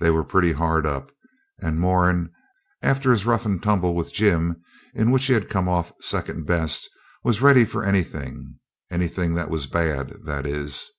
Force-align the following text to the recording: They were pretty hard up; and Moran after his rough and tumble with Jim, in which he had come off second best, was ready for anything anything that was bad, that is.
They 0.00 0.10
were 0.10 0.24
pretty 0.24 0.50
hard 0.54 0.86
up; 0.86 1.12
and 1.60 1.78
Moran 1.78 2.32
after 2.82 3.12
his 3.12 3.24
rough 3.26 3.46
and 3.46 3.62
tumble 3.62 3.94
with 3.94 4.12
Jim, 4.12 4.60
in 4.92 5.12
which 5.12 5.26
he 5.28 5.34
had 5.34 5.48
come 5.48 5.68
off 5.68 5.92
second 6.00 6.46
best, 6.48 6.90
was 7.22 7.40
ready 7.40 7.64
for 7.64 7.84
anything 7.84 8.58
anything 8.90 9.34
that 9.34 9.50
was 9.50 9.68
bad, 9.68 10.16
that 10.24 10.46
is. 10.48 10.90